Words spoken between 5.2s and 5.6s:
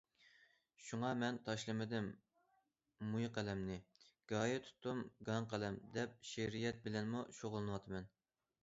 گاڭ